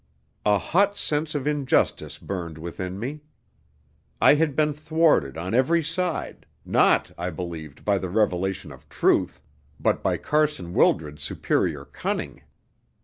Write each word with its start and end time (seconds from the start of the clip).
A 0.47 0.57
hot 0.57 0.97
sense 0.97 1.35
of 1.35 1.45
injustice 1.45 2.17
burned 2.17 2.57
within 2.57 2.99
me. 2.99 3.21
I 4.19 4.33
had 4.33 4.55
been 4.55 4.73
thwarted 4.73 5.37
on 5.37 5.53
every 5.53 5.83
side, 5.83 6.47
not, 6.65 7.11
I 7.19 7.29
believed, 7.29 7.85
by 7.85 7.99
the 7.99 8.09
revelation 8.09 8.71
of 8.71 8.89
truth, 8.89 9.43
but 9.79 10.01
by 10.01 10.17
Carson 10.17 10.73
Wildred's 10.73 11.21
superior 11.21 11.85
cunning. 11.85 12.41